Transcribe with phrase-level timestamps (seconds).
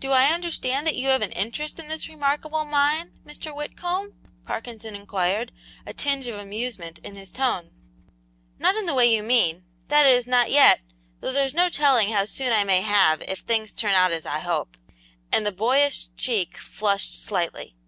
[0.00, 3.54] "Do I understand that you have an interest in this remarkable mine, Mr.
[3.54, 4.12] Whitcomb?"
[4.44, 5.52] Parkinson inquired,
[5.86, 7.70] a tinge of amusement in his tone.
[8.58, 10.80] "Not in the way you mean; that is, not yet,
[11.20, 14.40] though there's no telling how soon I may have if things turn out as I
[14.40, 14.76] hope,"
[15.30, 17.76] and the boyish cheek flushed slightly.